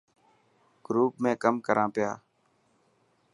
گروپ 0.85 1.13
۾ 1.29 1.31
ڪم 1.43 1.55
ڪران 1.67 1.87
پيا. 1.95 2.11